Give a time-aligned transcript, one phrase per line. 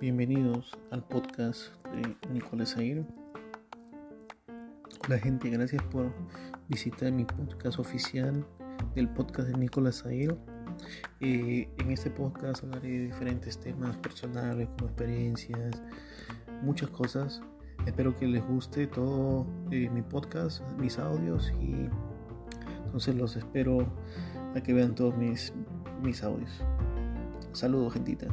[0.00, 3.04] Bienvenidos al podcast de Nicolás Aguirre.
[5.04, 6.10] Hola gente, gracias por
[6.70, 8.46] visitar mi podcast oficial
[8.94, 10.38] del podcast de Nicolás Aguirre.
[11.20, 15.82] Eh, en este podcast hablaré de diferentes temas personales como experiencias,
[16.62, 17.42] muchas cosas.
[17.84, 21.74] Espero que les guste todo eh, mi podcast, mis audios y
[22.86, 23.86] entonces los espero
[24.56, 25.52] a que vean todos mis,
[26.02, 26.64] mis audios.
[27.52, 28.28] Saludos, gentita.